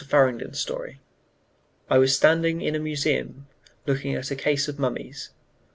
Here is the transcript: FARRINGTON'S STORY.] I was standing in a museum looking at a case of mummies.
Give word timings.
FARRINGTON'S 0.03 0.57
STORY.] 0.59 0.99
I 1.87 1.99
was 1.99 2.15
standing 2.17 2.59
in 2.61 2.73
a 2.73 2.79
museum 2.79 3.45
looking 3.85 4.15
at 4.15 4.31
a 4.31 4.35
case 4.35 4.67
of 4.67 4.79
mummies. 4.79 5.29